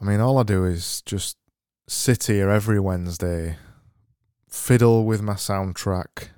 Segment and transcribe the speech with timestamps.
[0.00, 1.36] I mean, all I do is just
[1.86, 3.56] sit here every Wednesday,
[4.48, 6.30] fiddle with my soundtrack,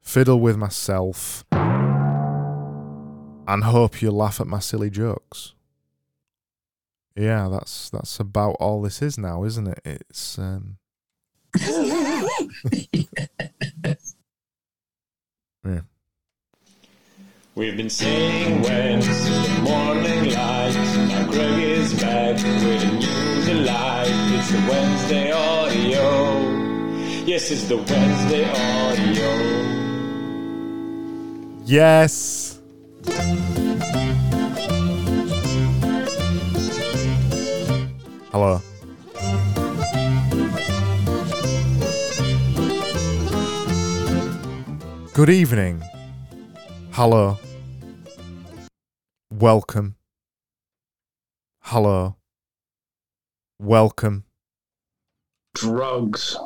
[0.00, 5.52] fiddle with myself, and hope you laugh at my silly jokes.
[7.14, 9.80] Yeah, that's that's about all this is now, isn't it?
[9.84, 10.78] It's um
[15.64, 15.82] yeah.
[17.54, 20.93] We've been saying when the morning light.
[21.34, 24.06] Greg is back with a new delight.
[24.36, 26.38] It's the Wednesday audio.
[27.26, 29.30] Yes, it's the Wednesday audio.
[31.64, 32.60] Yes.
[38.30, 38.62] Hello.
[45.14, 45.82] Good evening.
[46.92, 47.38] Hello.
[49.32, 49.96] Welcome.
[51.74, 52.14] Hello.
[53.58, 54.26] Welcome.
[55.56, 56.36] drugs.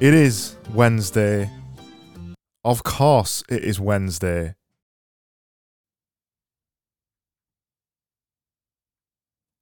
[0.00, 1.50] It is Wednesday.
[2.64, 4.54] Of course, it is Wednesday.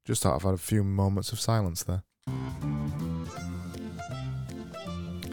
[0.07, 2.05] Just thought I've had a few moments of silence there.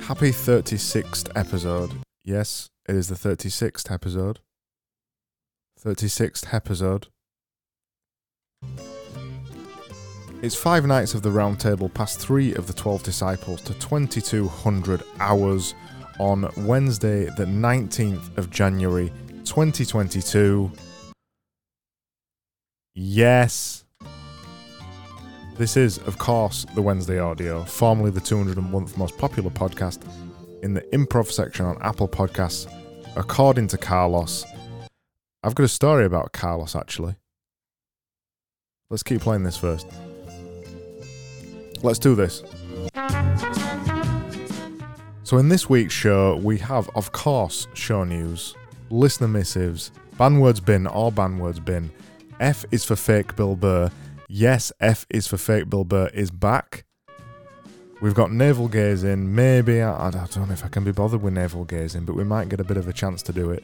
[0.07, 1.91] Happy 36th episode.
[2.25, 4.39] Yes, it is the 36th episode.
[5.79, 7.09] 36th episode.
[10.41, 15.03] It's five nights of the round table past three of the 12 disciples to 2200
[15.19, 15.75] hours
[16.17, 19.11] on Wednesday, the 19th of January
[19.43, 20.71] 2022.
[22.95, 23.83] Yes.
[25.57, 30.03] This is, of course, the Wednesday Audio, formerly the 201th most popular podcast
[30.63, 32.71] in the improv section on Apple Podcasts,
[33.17, 34.45] according to Carlos.
[35.43, 37.18] I've got a story about Carlos, actually.
[38.91, 39.85] Let's keep playing this first.
[41.83, 42.41] Let's do this.
[45.23, 48.55] So, in this week's show, we have, of course, show news,
[48.89, 51.91] listener missives, ban words bin or ban words bin.
[52.39, 53.91] F is for fake Bill Burr.
[54.27, 56.83] Yes, F is for fake Bill Burr is back.
[58.01, 59.35] We've got navel gazing.
[59.35, 62.23] Maybe, I, I don't know if I can be bothered with navel gazing, but we
[62.23, 63.63] might get a bit of a chance to do it.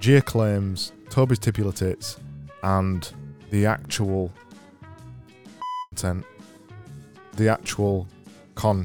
[0.00, 2.18] Gia claims, Toby's titular tits,
[2.64, 3.12] and
[3.50, 4.32] the actual
[5.90, 6.24] content
[7.34, 8.06] the actual
[8.54, 8.84] con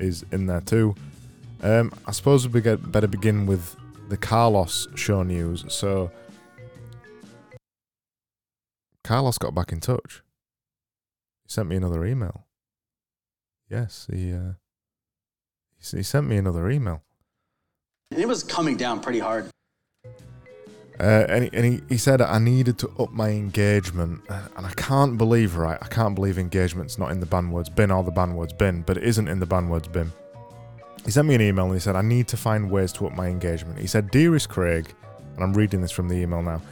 [0.00, 0.94] is in there too.
[1.62, 3.76] Um, I suppose we get better begin with
[4.08, 5.64] the Carlos show news.
[5.68, 6.10] So
[9.04, 10.22] Carlos got back in touch.
[11.44, 12.46] He sent me another email.
[13.70, 14.54] Yes, he uh,
[15.78, 17.02] he, he sent me another email.
[18.10, 19.48] It was coming down pretty hard.
[21.02, 24.64] Uh, and he, and he, he said I needed to up my engagement, uh, and
[24.64, 25.76] I can't believe right.
[25.82, 28.82] I can't believe engagement's not in the ban words bin or the ban words bin,
[28.82, 30.12] but it isn't in the ban words bin.
[31.04, 33.16] He sent me an email and he said I need to find ways to up
[33.16, 33.80] my engagement.
[33.80, 34.94] He said, "Dearest Craig,"
[35.34, 36.62] and I'm reading this from the email now.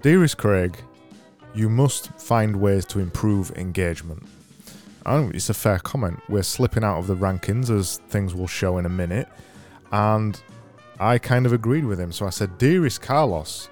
[0.00, 0.76] Dearest Craig,
[1.52, 4.22] you must find ways to improve engagement.
[5.04, 6.20] Think it's a fair comment.
[6.28, 9.28] We're slipping out of the rankings as things will show in a minute,
[9.90, 10.40] and
[10.98, 12.10] I kind of agreed with him.
[12.10, 13.68] So I said, Dearest Carlos,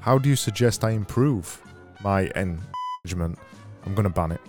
[0.00, 1.62] how do you suggest I improve
[2.02, 3.38] my engagement?
[3.86, 4.40] I'm going to ban it.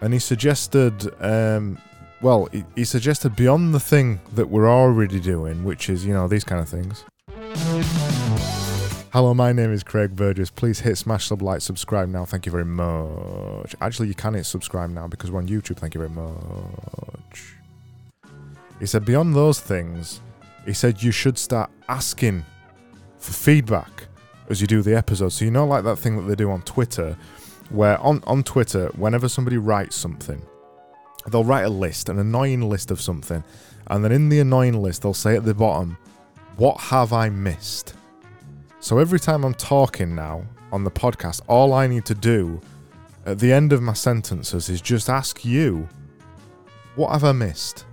[0.00, 1.78] And he suggested, um,
[2.20, 6.28] well, he, he suggested beyond the thing that we're already doing, which is, you know,
[6.28, 7.04] these kind of things.
[9.10, 10.50] Hello, my name is Craig Burgess.
[10.50, 12.26] Please hit smash sub like subscribe now.
[12.26, 13.74] Thank you very much.
[13.80, 15.78] Actually, you can hit subscribe now because we're on YouTube.
[15.78, 17.54] Thank you very much.
[18.78, 20.20] He said, beyond those things,
[20.68, 22.44] he said you should start asking
[23.18, 24.06] for feedback
[24.50, 25.30] as you do the episode.
[25.30, 27.16] So you know, like that thing that they do on Twitter,
[27.70, 30.42] where on on Twitter, whenever somebody writes something,
[31.26, 33.42] they'll write a list, an annoying list of something,
[33.86, 35.96] and then in the annoying list, they'll say at the bottom,
[36.56, 37.94] "What have I missed?"
[38.80, 42.60] So every time I'm talking now on the podcast, all I need to do
[43.24, 45.88] at the end of my sentences is just ask you,
[46.94, 47.86] "What have I missed?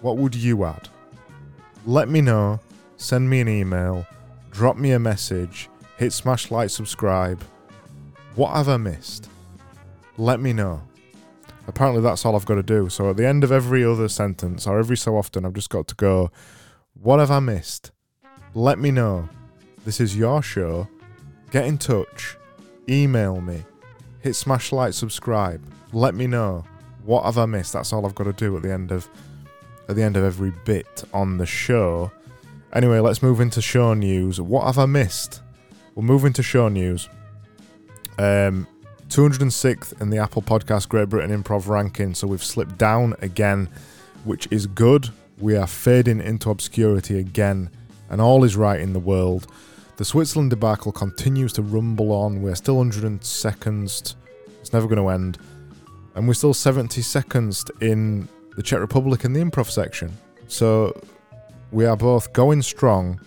[0.00, 0.88] What would you add?"
[1.86, 2.60] Let me know.
[2.96, 4.06] Send me an email.
[4.50, 5.68] Drop me a message.
[5.96, 7.42] Hit smash like subscribe.
[8.34, 9.28] What have I missed?
[10.16, 10.82] Let me know.
[11.66, 12.88] Apparently, that's all I've got to do.
[12.88, 15.86] So at the end of every other sentence, or every so often, I've just got
[15.88, 16.30] to go,
[16.94, 17.92] What have I missed?
[18.54, 19.28] Let me know.
[19.84, 20.88] This is your show.
[21.50, 22.36] Get in touch.
[22.88, 23.62] Email me.
[24.20, 25.62] Hit smash like subscribe.
[25.92, 26.64] Let me know.
[27.04, 27.72] What have I missed?
[27.72, 29.08] That's all I've got to do at the end of
[29.88, 32.10] at the end of every bit on the show.
[32.72, 34.40] Anyway, let's move into show news.
[34.40, 35.42] What have I missed?
[35.94, 37.08] We'll move into show news.
[38.18, 38.66] Um,
[39.08, 43.68] 206th in the Apple Podcast Great Britain Improv ranking, so we've slipped down again,
[44.24, 45.10] which is good.
[45.38, 47.68] We are fading into obscurity again,
[48.08, 49.46] and all is right in the world.
[49.98, 52.40] The Switzerland debacle continues to rumble on.
[52.40, 54.14] We're still 102nd.
[54.60, 55.38] It's never going to end.
[56.14, 60.16] And we're still 70 seconds in the Czech Republic in the improv section.
[60.48, 61.00] So
[61.70, 63.20] we are both going strong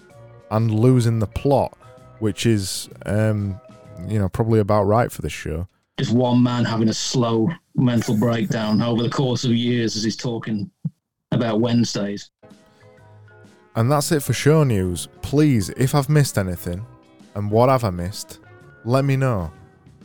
[0.52, 1.76] and losing the plot,
[2.20, 3.60] which is, um,
[4.08, 5.68] you know, probably about right for this show.
[5.98, 10.18] Just one man having a slow mental breakdown over the course of years as he's
[10.18, 10.70] talking
[11.32, 12.30] about Wednesdays.
[13.76, 15.08] And that's it for show news.
[15.22, 16.86] Please, if I've missed anything,
[17.34, 18.40] and what have I missed,
[18.86, 19.52] let me know.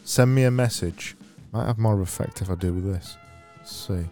[0.03, 1.17] Send me a message.
[1.53, 3.17] Might have more effect if I do this.
[3.59, 4.09] Let's see.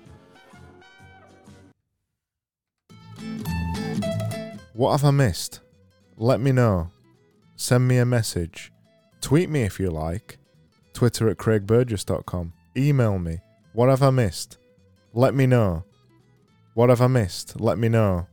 [4.78, 5.58] What have I missed?
[6.16, 6.92] Let me know.
[7.56, 8.70] Send me a message.
[9.20, 10.38] Tweet me if you like.
[10.92, 12.52] Twitter at craigburgess.com.
[12.76, 13.40] Email me.
[13.72, 14.56] What have I missed?
[15.12, 15.82] Let me know.
[16.74, 17.60] What have I missed?
[17.60, 18.28] Let me know.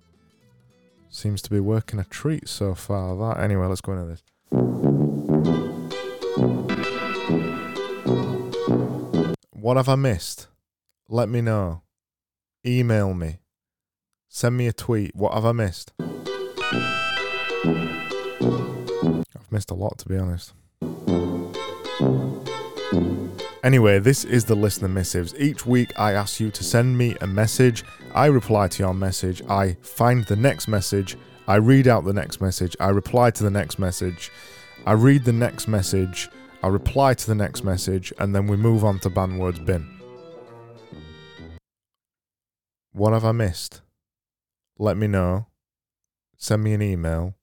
[1.10, 3.18] Seems to be working a treat so far.
[3.18, 4.22] That anyway, let's go into this.
[9.50, 10.48] What have I missed?
[11.10, 11.82] Let me know.
[12.64, 13.40] Email me.
[14.30, 15.16] Send me a tweet.
[15.16, 15.92] What have I missed?
[19.36, 20.54] I've missed a lot, to be honest.
[23.64, 25.34] Anyway, this is the listener missives.
[25.40, 27.84] Each week I ask you to send me a message.
[28.14, 29.42] I reply to your message.
[29.50, 31.18] I find the next message.
[31.48, 32.76] I read out the next message.
[32.80, 34.32] I reply to the next message.
[34.86, 36.30] I read the next message.
[36.62, 38.14] I reply to the next message.
[38.20, 39.88] And then we move on to ban words bin.
[42.92, 43.82] What have I missed?
[44.78, 45.48] Let me know.
[46.38, 47.36] Send me an email.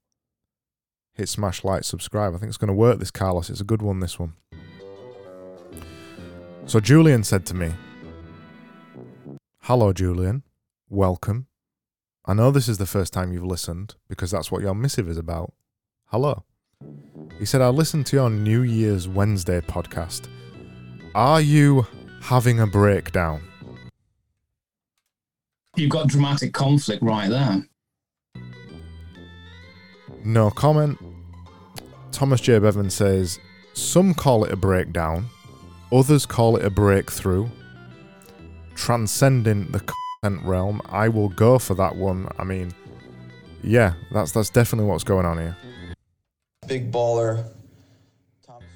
[1.14, 2.34] Hit smash like subscribe.
[2.34, 3.50] I think it's going to work this Carlos.
[3.50, 4.34] It's a good one this one.
[6.66, 7.72] So Julian said to me,
[9.62, 10.42] Hello, Julian.
[10.88, 11.46] Welcome.
[12.24, 15.18] I know this is the first time you've listened because that's what your missive is
[15.18, 15.52] about.
[16.06, 16.44] Hello.
[17.38, 20.28] He said, I listened to your New Year's Wednesday podcast.
[21.14, 21.86] Are you
[22.20, 23.42] having a breakdown?
[25.76, 27.66] You've got dramatic conflict right there.
[30.24, 30.98] No comment.
[32.12, 32.58] Thomas J.
[32.58, 33.38] Bevan says,
[33.72, 35.26] Some call it a breakdown,
[35.90, 37.48] others call it a breakthrough.
[38.74, 40.80] Transcending the content realm.
[40.88, 42.28] I will go for that one.
[42.38, 42.72] I mean,
[43.62, 45.56] yeah, that's that's definitely what's going on here.
[46.66, 47.44] Big baller.
[48.46, 48.68] Thomas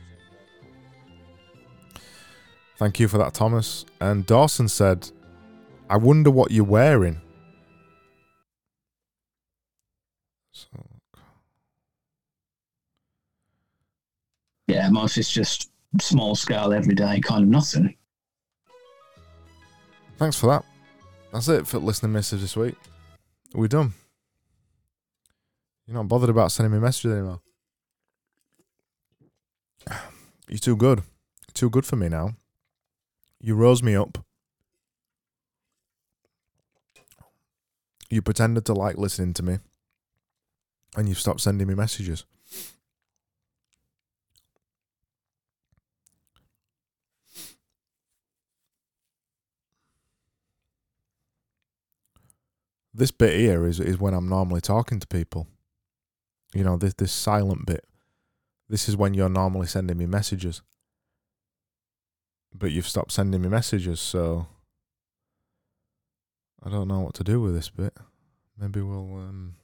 [2.78, 3.86] Thank you for that, Thomas.
[4.00, 5.10] And Dawson said,
[5.88, 7.20] I wonder what you're wearing.
[10.52, 10.68] So,
[14.90, 17.94] Most it's just small scale, everyday kind of nothing.
[20.18, 20.64] thanks for that.
[21.32, 22.74] That's it for listening messages this week.
[23.54, 23.92] We're done.
[25.86, 27.40] You're not bothered about sending me messages anymore.
[30.48, 31.02] You're too good.
[31.54, 32.34] too good for me now.
[33.40, 34.18] You rose me up.
[38.10, 39.58] You pretended to like listening to me.
[40.96, 42.24] And you've stopped sending me messages.
[52.96, 55.46] This bit here is is when I'm normally talking to people.
[56.54, 57.84] You know, this this silent bit.
[58.68, 60.62] This is when you're normally sending me messages.
[62.54, 64.46] But you've stopped sending me messages, so
[66.62, 67.94] I don't know what to do with this bit.
[68.58, 69.54] Maybe we'll um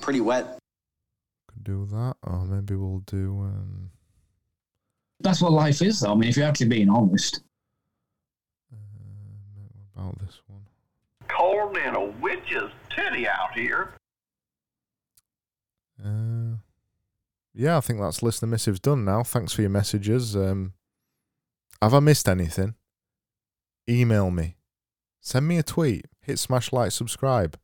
[0.00, 0.58] Pretty wet.
[1.46, 3.90] could do that, or maybe we'll do um
[5.20, 6.12] That's what life is, though.
[6.12, 7.42] I mean, if you're actually being honest.
[10.00, 10.62] About this one.
[11.28, 13.94] cold in a witch's titty out here.
[16.02, 16.56] Uh,
[17.54, 19.22] yeah, I think that's listener missives done now.
[19.22, 20.34] Thanks for your messages.
[20.34, 20.72] Um,
[21.82, 22.74] have I missed anything?
[23.88, 24.56] Email me.
[25.20, 26.06] Send me a tweet.
[26.22, 27.58] Hit smash like subscribe.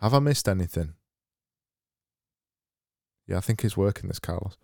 [0.00, 0.94] Have I missed anything?
[3.26, 4.56] Yeah, I think it's working this, Carlos.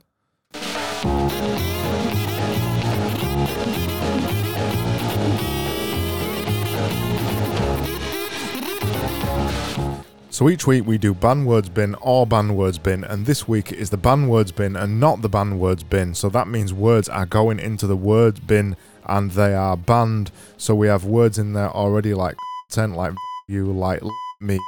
[10.30, 13.70] So each week we do ban words bin or ban words bin, and this week
[13.70, 16.14] is the ban words bin and not the ban words bin.
[16.14, 20.32] So that means words are going into the words bin and they are banned.
[20.56, 22.34] So we have words in there already like
[22.70, 23.12] content, like
[23.46, 24.02] you, like
[24.40, 24.58] me,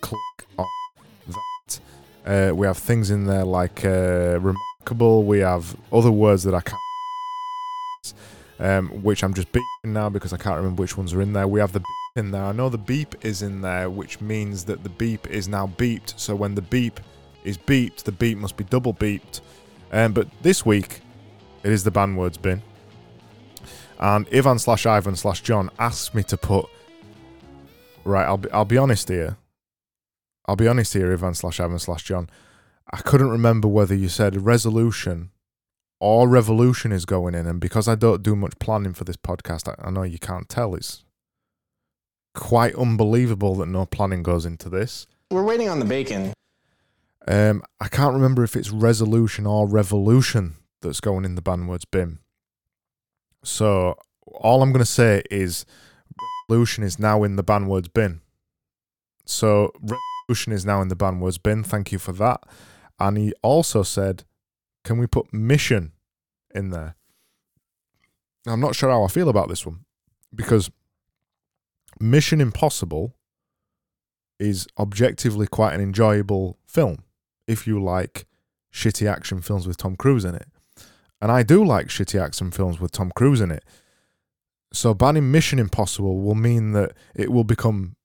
[0.00, 0.20] click
[0.58, 0.66] on
[1.28, 1.80] that.
[2.24, 5.22] Uh, we have things in there like uh, remarkable.
[5.22, 6.80] We have other words that I can't,
[8.58, 11.46] um, which I'm just beeping now because I can't remember which ones are in there.
[11.46, 12.44] We have the beep in there.
[12.44, 16.18] I know the beep is in there, which means that the beep is now beeped.
[16.18, 17.00] So when the beep
[17.44, 19.40] is beeped, the beep must be double beeped.
[19.92, 21.00] Um, but this week,
[21.62, 22.62] it is the banned words bin.
[23.98, 26.66] And Ivan slash Ivan slash John asked me to put.
[28.04, 29.36] Right, I'll be, I'll be honest here.
[30.46, 32.30] I'll be honest here, Ivan slash Ivan slash John.
[32.90, 35.30] I couldn't remember whether you said resolution
[36.00, 39.68] or revolution is going in, and because I don't do much planning for this podcast,
[39.68, 40.74] I, I know you can't tell.
[40.74, 41.04] It's
[42.34, 45.06] quite unbelievable that no planning goes into this.
[45.30, 46.32] We're waiting on the bacon.
[47.26, 51.84] Um, I can't remember if it's resolution or revolution that's going in the banned words
[51.84, 52.20] bin.
[53.42, 55.66] So all I'm going to say is
[56.48, 58.20] revolution is now in the banned words bin.
[59.24, 61.62] So revolution is now in the banned words bin.
[61.64, 62.44] Thank you for that.
[62.98, 64.24] And he also said,
[64.88, 65.92] "Can we put mission
[66.54, 66.96] in there?"
[68.46, 69.84] I'm not sure how I feel about this one
[70.34, 70.70] because
[72.00, 73.14] Mission Impossible
[74.38, 77.04] is objectively quite an enjoyable film
[77.46, 78.26] if you like
[78.72, 80.48] shitty action films with Tom Cruise in it.
[81.20, 83.64] And I do like shitty action films with Tom Cruise in it.
[84.72, 87.96] So banning Mission Impossible will mean that it will become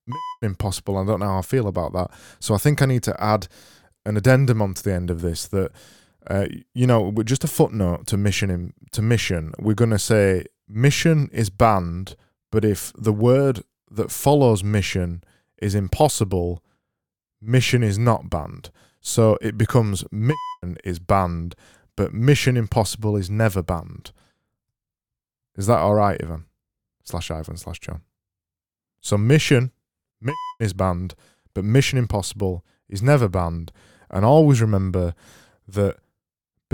[0.42, 0.98] Impossible.
[0.98, 2.12] I don't know how I feel about that.
[2.40, 3.48] So I think I need to add
[4.06, 5.72] an addendum onto the end of this that
[6.27, 9.53] uh, you know, just a footnote to mission in, to mission.
[9.60, 12.15] We're going to say mission is banned,
[12.51, 15.24] but if the word that follows mission
[15.58, 16.63] is impossible,
[17.42, 18.72] mission is not banned.
[19.01, 21.56] So it becomes mission is banned,
[21.96, 24.12] but mission impossible is never banned.
[25.58, 26.46] Is that all right, Ivan?
[27.03, 28.01] Slash Ivan slash John.
[29.01, 29.72] So mission,
[30.22, 31.15] mission is banned,
[31.53, 33.72] but mission impossible is never banned.
[34.10, 35.13] And always remember
[35.68, 35.98] that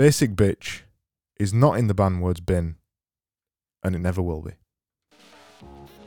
[0.00, 0.80] basic bitch
[1.38, 2.76] is not in the banned words bin,
[3.84, 4.52] and it never will be.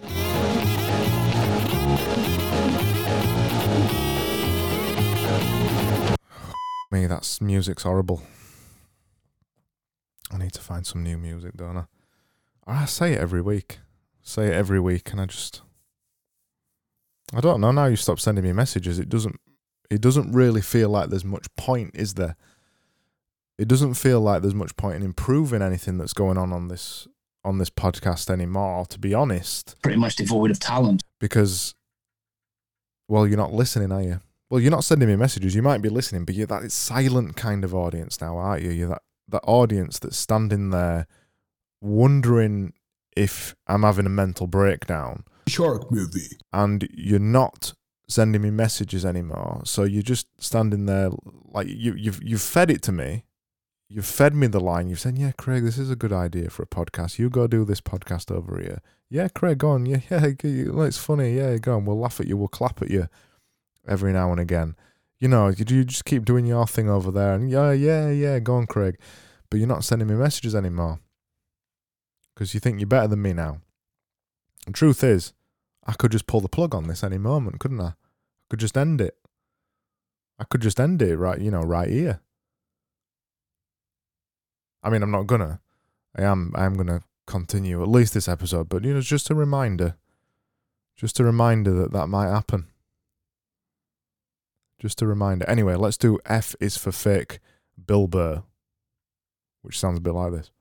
[6.92, 8.24] Me, that's music's horrible.
[10.32, 11.84] I need to find some new music, don't I?
[12.66, 13.78] I say it every week.
[14.24, 15.62] Say it every week, and I just.
[17.32, 17.70] I don't know.
[17.70, 18.98] Now you stop sending me messages.
[18.98, 19.40] It doesn't.
[19.92, 22.36] It doesn't really feel like there's much point, is there?
[23.58, 27.08] It doesn't feel like there's much point in improving anything that's going on on this
[27.46, 28.86] on this podcast anymore.
[28.88, 31.04] To be honest, Pretty much devoid of talent.
[31.20, 31.76] because,
[33.08, 34.20] well, you're not listening, are you?
[34.50, 35.56] Well, you're not sending me messages.
[35.56, 38.72] You might be listening, but you're that silent kind of audience now, aren't you?
[38.72, 41.08] You're that that audience that's standing there,
[41.82, 42.74] wondering
[43.16, 46.38] if I'm having a mental breakdown, Shark movie.
[46.52, 47.74] and you're not
[48.08, 49.62] sending me messages anymore.
[49.66, 51.10] So you're just standing there,
[51.52, 53.24] like you you've you've fed it to me.
[53.94, 54.88] You've fed me the line.
[54.88, 57.20] You've said, "Yeah, Craig, this is a good idea for a podcast.
[57.20, 59.86] You go do this podcast over here." Yeah, Craig, go on.
[59.86, 61.36] Yeah, yeah, it's funny.
[61.38, 61.86] Yeah, go on.
[61.86, 62.36] We'll laugh at you.
[62.36, 63.08] We'll clap at you
[63.88, 64.76] every now and again.
[65.20, 68.56] You know, you, just keep doing your thing over there, and yeah, yeah, yeah, go
[68.56, 68.98] on, Craig.
[69.52, 71.00] But you're not sending me messages anymore
[72.34, 73.62] because you think you're better than me now.
[74.66, 75.34] The truth is,
[75.86, 77.90] I could just pull the plug on this any moment, couldn't I?
[77.90, 77.94] I
[78.50, 79.20] could just end it.
[80.40, 82.22] I could just end it right, you know, right here.
[84.84, 85.60] I mean, I'm not gonna.
[86.16, 86.52] I am.
[86.56, 89.96] I am gonna continue at least this episode, but you know, just a reminder,
[90.96, 92.68] just a reminder that that might happen.
[94.80, 95.50] Just a reminder.
[95.50, 97.40] Anyway, let's do F is for fake
[97.84, 98.44] Bill Burr,
[99.62, 100.52] which sounds a bit like this.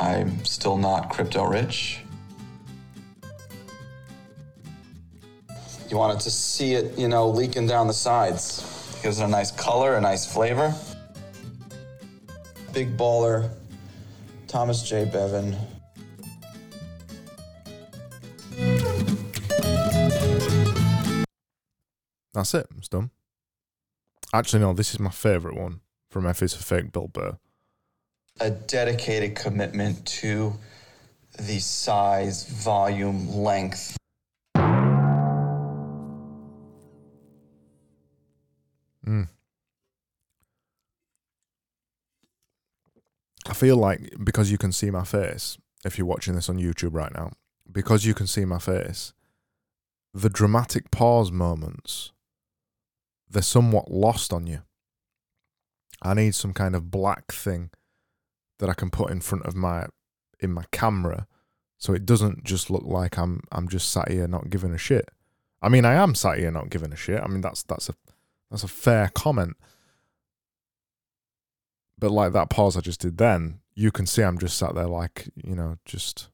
[0.00, 2.00] I'm still not crypto rich.
[5.88, 8.98] You wanted to see it, you know, leaking down the sides.
[9.02, 10.74] Gives it a nice color, a nice flavor.
[12.72, 13.50] Big baller,
[14.48, 15.04] Thomas J.
[15.04, 15.56] Bevan.
[22.32, 22.66] That's it.
[22.76, 23.10] It's done.
[24.32, 24.72] Actually, no.
[24.72, 27.38] This is my favourite one from F is for fake Bill Burr.
[28.40, 30.54] A dedicated commitment to
[31.38, 33.96] the size, volume, length.
[39.06, 39.28] Mm.
[43.46, 46.94] I feel like because you can see my face, if you're watching this on YouTube
[46.94, 47.32] right now,
[47.70, 49.12] because you can see my face,
[50.12, 52.12] the dramatic pause moments
[53.34, 54.62] they're somewhat lost on you.
[56.00, 57.70] I need some kind of black thing
[58.58, 59.86] that I can put in front of my
[60.40, 61.26] in my camera
[61.78, 65.08] so it doesn't just look like I'm I'm just sat here not giving a shit.
[65.60, 67.20] I mean I am sat here not giving a shit.
[67.22, 67.94] I mean that's that's a
[68.50, 69.56] that's a fair comment.
[71.98, 74.86] But like that pause I just did then, you can see I'm just sat there
[74.86, 76.28] like, you know, just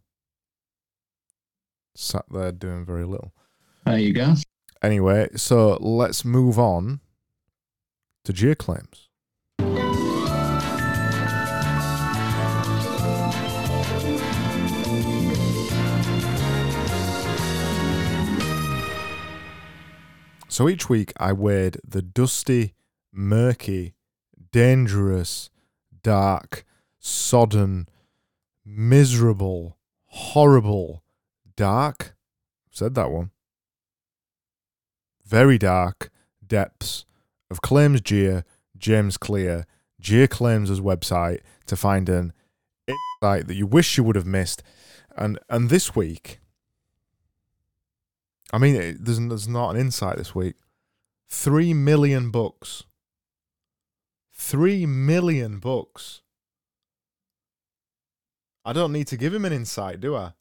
[1.95, 3.33] sat there doing very little.
[3.85, 4.35] There you go.
[4.83, 7.01] Anyway, so let's move on
[8.25, 9.10] to J claims.
[20.51, 22.75] So each week I wade the dusty,
[23.13, 23.95] murky,
[24.51, 25.49] dangerous,
[26.03, 26.65] dark,
[26.99, 27.89] sodden,
[28.67, 31.05] miserable, horrible,
[31.55, 32.17] dark.
[32.73, 33.31] Said that one.
[35.25, 36.11] Very dark
[36.45, 37.05] depths
[37.49, 38.45] of Claims Gia,
[38.77, 39.67] James Clear,
[40.01, 42.33] Gia Claims' website to find an
[42.89, 44.65] insight that you wish you would have missed.
[45.17, 46.41] And and this week,
[48.53, 50.55] I mean, it, there's there's not an insight this week.
[51.29, 52.85] Three million books.
[54.33, 56.23] Three million books.
[58.65, 60.33] I don't need to give him an insight, do I?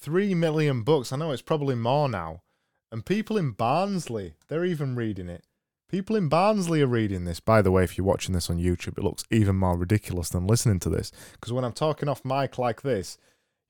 [0.00, 1.12] Three million books.
[1.12, 2.42] I know it's probably more now.
[2.90, 5.44] And people in Barnsley, they're even reading it.
[5.88, 7.40] People in Barnsley are reading this.
[7.40, 10.46] By the way, if you're watching this on YouTube, it looks even more ridiculous than
[10.46, 11.12] listening to this.
[11.32, 13.16] Because when I'm talking off mic like this,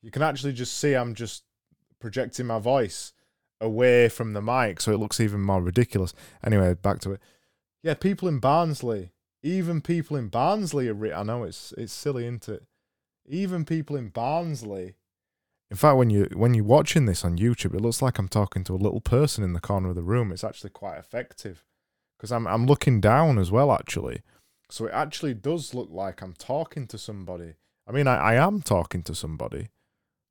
[0.01, 1.43] you can actually just see I'm just
[2.05, 3.13] projecting my voice
[3.59, 6.13] away from the mic, so it looks even more ridiculous.
[6.43, 7.19] Anyway, back to it.
[7.81, 9.09] Yeah, people in Barnsley,
[9.41, 10.93] even people in Barnsley are.
[10.93, 12.63] Re- I know it's it's silly, isn't it?
[13.25, 14.93] Even people in Barnsley.
[15.71, 18.63] In fact, when you when you're watching this on YouTube, it looks like I'm talking
[18.65, 20.31] to a little person in the corner of the room.
[20.31, 21.63] It's actually quite effective
[22.17, 24.21] because I'm I'm looking down as well, actually.
[24.69, 27.55] So it actually does look like I'm talking to somebody.
[27.87, 29.69] I mean, I, I am talking to somebody.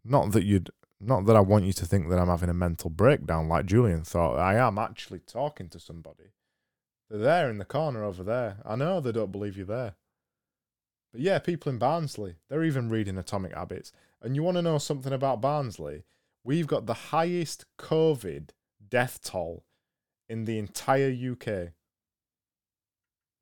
[0.04, 2.90] Not that you'd not that I want you to think that I'm having a mental
[2.90, 4.38] breakdown like Julian thought.
[4.38, 6.33] I am actually talking to somebody.
[7.11, 8.59] They're there in the corner over there.
[8.64, 9.94] I know they don't believe you're there.
[11.12, 13.92] But yeah, people in Barnsley, they're even reading Atomic Habits.
[14.20, 16.04] And you want to know something about Barnsley?
[16.42, 18.50] We've got the highest COVID
[18.88, 19.64] death toll
[20.28, 21.72] in the entire UK.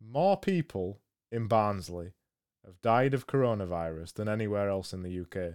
[0.05, 2.12] More people in Barnsley
[2.67, 5.55] have died of coronavirus than anywhere else in the UK.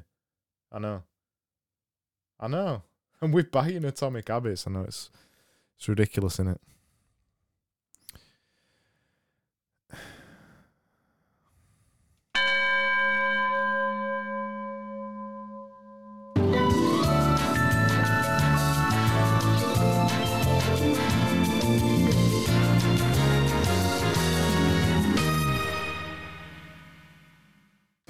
[0.71, 1.03] I know.
[2.39, 2.83] I know.
[3.19, 4.67] And we're buying Atomic Habits.
[4.67, 5.09] I know it's
[5.75, 6.61] it's ridiculous, isn't it?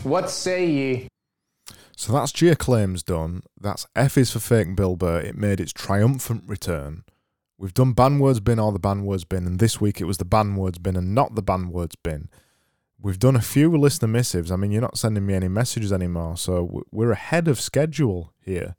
[0.03, 1.07] What say ye?
[1.99, 3.41] So that's Gia claims done.
[3.59, 5.19] That's F is for fake Bill Burr.
[5.19, 7.03] It made its triumphant return.
[7.57, 10.19] We've done ban words bin or the ban words bin, and this week it was
[10.19, 12.29] the ban words bin and not the ban words bin.
[13.01, 14.51] We've done a few listener missives.
[14.51, 18.75] I mean, you're not sending me any messages anymore, so we're ahead of schedule here.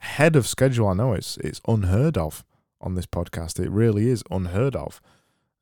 [0.00, 0.86] Ahead of schedule.
[0.86, 2.44] I know it's it's unheard of
[2.80, 3.58] on this podcast.
[3.58, 5.00] It really is unheard of.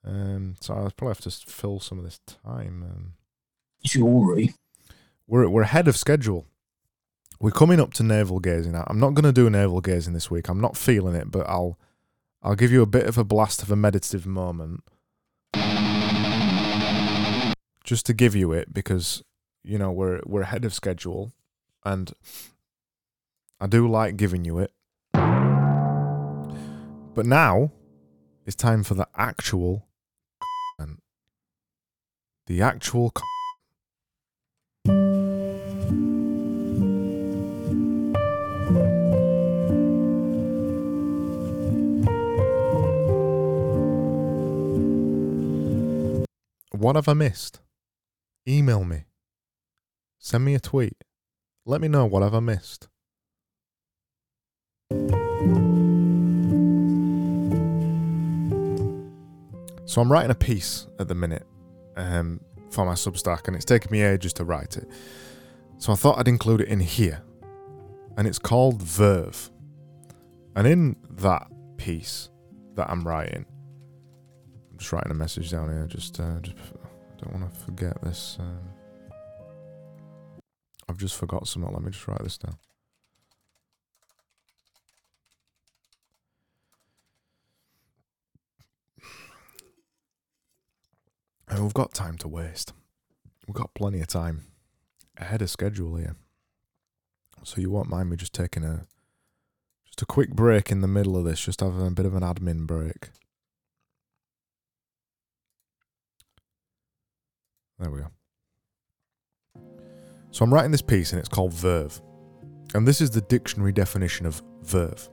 [0.05, 2.83] Um, so I'll probably have to fill some of this time.
[2.83, 3.13] Um,
[3.83, 4.53] Jewelry.
[5.27, 6.49] we're we're ahead of schedule.
[7.43, 8.81] We're coming up to navel gazing.
[8.87, 10.49] I'm not going to do navel gazing this week.
[10.49, 11.77] I'm not feeling it, but I'll
[12.41, 14.85] I'll give you a bit of a blast of a meditative moment,
[17.83, 19.25] just to give you it because
[19.65, 21.33] you know we're we're ahead of schedule,
[21.85, 22.13] and
[23.61, 24.71] I do like giving you it.
[25.13, 25.27] But
[27.27, 27.73] now
[28.47, 29.89] it's time for the actual.
[32.47, 33.13] The actual.
[46.83, 47.61] What have I missed?
[48.49, 49.05] Email me.
[50.19, 51.05] Send me a tweet.
[51.65, 52.89] Let me know what have I missed.
[59.85, 61.47] So I'm writing a piece at the minute
[61.97, 62.41] um,
[62.71, 64.89] for my Substack, and it's taken me ages to write it.
[65.79, 67.23] So I thought I'd include it in here,
[68.17, 69.53] and it's called Verve.
[70.57, 72.29] And in that piece
[72.75, 73.47] that I'm writing,
[74.83, 75.87] just writing a message down here.
[75.87, 76.57] Just, uh, just
[77.19, 78.37] don't want to forget this.
[78.41, 78.59] Um,
[80.89, 81.73] I've just forgot something.
[81.73, 82.57] Let me just write this down.
[91.49, 92.73] And we've got time to waste.
[93.47, 94.47] We've got plenty of time
[95.17, 96.17] ahead of schedule here.
[97.45, 98.87] So you won't mind me just taking a
[99.87, 102.23] just a quick break in the middle of this, just having a bit of an
[102.23, 103.11] admin break.
[107.83, 108.07] There we go.
[110.31, 112.01] So I'm writing this piece and it's called Verve.
[112.75, 115.09] And this is the dictionary definition of verve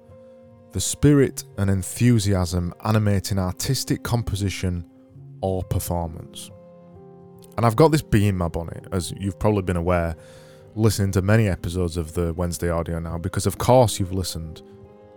[0.71, 4.85] the spirit and enthusiasm animating artistic composition
[5.41, 6.51] or performance.
[7.57, 10.15] And I've got this bee in my bonnet, as you've probably been aware,
[10.75, 14.61] listening to many episodes of the Wednesday audio now, because of course you've listened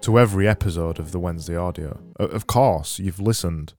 [0.01, 2.01] to every episode of the Wednesday audio.
[2.17, 3.75] Of course, you've listened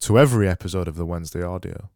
[0.00, 1.90] to every episode of the Wednesday audio.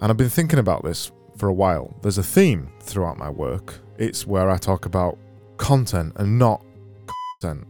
[0.00, 1.94] And I've been thinking about this for a while.
[2.02, 3.74] There's a theme throughout my work.
[3.98, 5.18] It's where I talk about
[5.56, 6.64] content and not
[7.40, 7.66] content.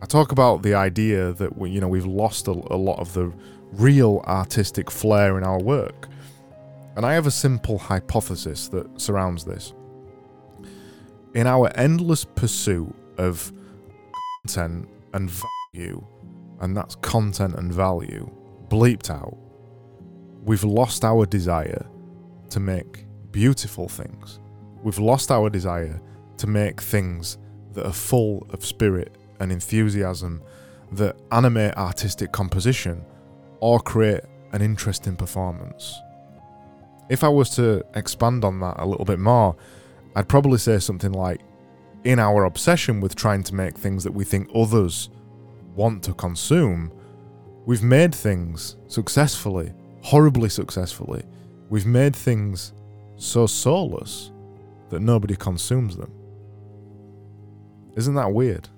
[0.00, 3.12] I talk about the idea that we, you know we've lost a, a lot of
[3.14, 3.32] the
[3.72, 6.08] real artistic flair in our work.
[6.96, 9.72] And I have a simple hypothesis that surrounds this.
[11.34, 13.52] In our endless pursuit of
[14.42, 15.30] content and
[15.74, 16.04] value,
[16.60, 18.30] and that's content and value,
[18.68, 19.36] bleeped out,
[20.42, 21.86] we've lost our desire
[22.50, 24.40] to make beautiful things.
[24.82, 26.00] We've lost our desire
[26.38, 27.38] to make things
[27.72, 30.42] that are full of spirit and enthusiasm,
[30.92, 33.04] that animate artistic composition,
[33.60, 34.20] or create
[34.52, 35.98] an interesting performance.
[37.08, 39.56] If I was to expand on that a little bit more,
[40.14, 41.40] I'd probably say something like
[42.04, 45.08] in our obsession with trying to make things that we think others
[45.74, 46.92] want to consume,
[47.64, 51.24] we've made things successfully, horribly successfully.
[51.70, 52.72] We've made things
[53.16, 54.30] so soulless
[54.90, 56.12] that nobody consumes them.
[57.96, 58.68] Isn't that weird?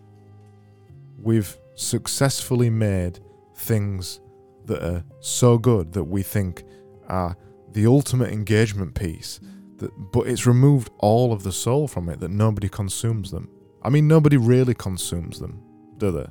[1.19, 3.19] We've successfully made
[3.57, 4.21] things
[4.67, 6.65] that are so good that we think
[7.09, 7.37] are
[7.73, 9.41] the ultimate engagement piece
[9.79, 13.49] that but it's removed all of the soul from it that nobody consumes them.
[13.83, 15.61] I mean nobody really consumes them,
[15.99, 16.27] do they?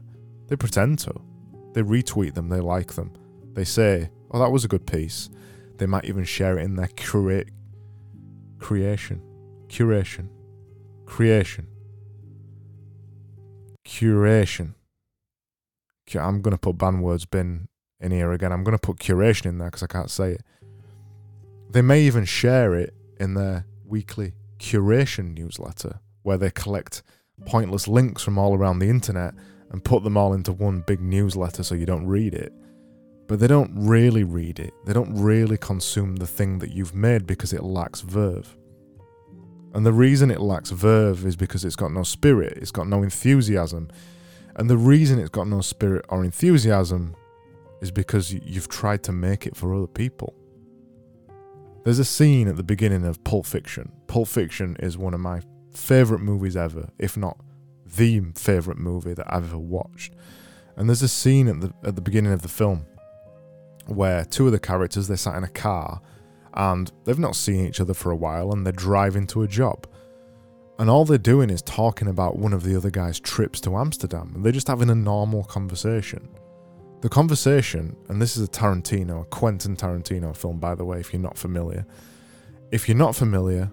[0.47, 1.13] They pretend to.
[1.73, 3.12] They retweet them, they like them.
[3.53, 5.30] They say, "Oh, that was a good piece."
[5.78, 7.50] They might even share it in their curate
[8.60, 9.22] creation,
[9.67, 10.30] curation,
[11.06, 11.67] creation,
[13.86, 14.76] curation.
[16.15, 17.67] I'm going to put ban words bin
[18.00, 18.52] in here again.
[18.52, 20.41] I'm going to put curation in there because I can't say it.
[21.72, 27.04] They may even share it in their weekly curation newsletter where they collect
[27.46, 29.34] pointless links from all around the internet
[29.72, 32.54] and put them all into one big newsletter so you don't read it.
[33.34, 34.76] But they don't really read it.
[34.86, 38.56] They don't really consume the thing that you've made because it lacks verve.
[39.74, 43.02] And the reason it lacks verve is because it's got no spirit, it's got no
[43.02, 43.89] enthusiasm.
[44.56, 47.15] And the reason it's got no spirit or enthusiasm
[47.82, 50.36] is because you've tried to make it for other people.
[51.86, 53.91] There's a scene at the beginning of Pulp Fiction.
[54.06, 55.41] Pulp Fiction is one of my
[55.72, 57.39] favourite movies ever, if not
[57.98, 60.13] the favourite movie that I've ever watched.
[60.76, 62.86] And there's a scene at the at the beginning of the film
[63.88, 66.02] where two of the characters they sat in a car
[66.54, 69.88] and they've not seen each other for a while and they're driving to a job.
[70.80, 74.32] And all they're doing is talking about one of the other guy's trips to Amsterdam.
[74.36, 76.28] And they're just having a normal conversation.
[77.02, 81.12] The conversation, and this is a Tarantino, a Quentin Tarantino film, by the way, if
[81.12, 81.86] you're not familiar.
[82.72, 83.72] If you're not familiar,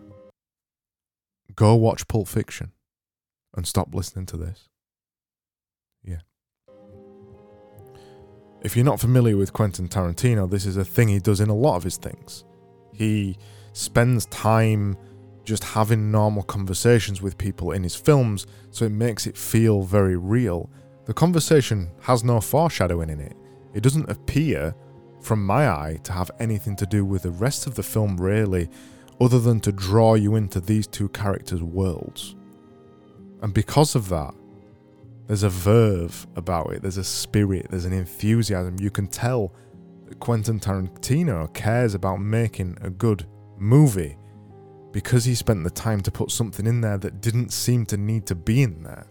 [1.54, 2.72] go watch Pulp Fiction
[3.56, 4.69] and stop listening to this.
[8.62, 11.54] If you're not familiar with Quentin Tarantino, this is a thing he does in a
[11.54, 12.44] lot of his things.
[12.92, 13.38] He
[13.72, 14.96] spends time
[15.44, 20.16] just having normal conversations with people in his films, so it makes it feel very
[20.16, 20.68] real.
[21.06, 23.34] The conversation has no foreshadowing in it.
[23.72, 24.74] It doesn't appear,
[25.22, 28.68] from my eye, to have anything to do with the rest of the film, really,
[29.20, 32.36] other than to draw you into these two characters' worlds.
[33.40, 34.34] And because of that,
[35.30, 38.80] there's a verve about it, there's a spirit, there's an enthusiasm.
[38.80, 39.54] You can tell
[40.08, 44.18] that Quentin Tarantino cares about making a good movie
[44.90, 48.26] because he spent the time to put something in there that didn't seem to need
[48.26, 49.06] to be in there.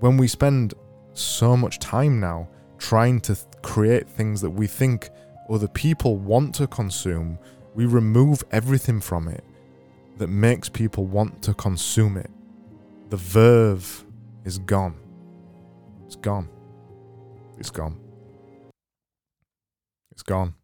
[0.00, 0.74] When we spend
[1.14, 5.08] so much time now trying to create things that we think
[5.48, 7.38] other people want to consume,
[7.74, 9.44] we remove everything from it
[10.18, 12.30] that makes people want to consume it.
[13.08, 14.04] The verve
[14.44, 14.96] is gone.
[16.06, 16.48] It's gone.
[17.58, 18.00] It's gone.
[20.10, 20.54] It's gone.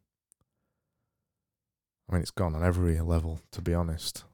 [2.09, 4.25] I mean, it's gone on every level, to be honest.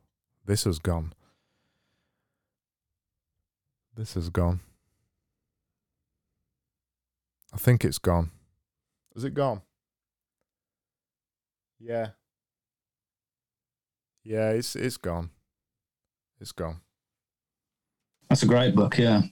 [0.45, 1.13] This has gone.
[3.97, 4.61] This has gone.
[7.53, 8.31] I think it's gone.
[9.15, 9.63] Is it gone?
[11.79, 12.09] Yeah.
[14.25, 15.31] Yeah, it's it's gone.
[16.41, 16.81] It's gone.
[18.33, 18.97] That's a great book.
[18.97, 19.25] Yeah.